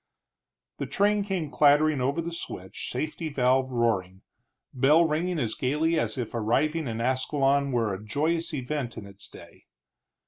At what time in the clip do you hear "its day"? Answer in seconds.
9.05-9.65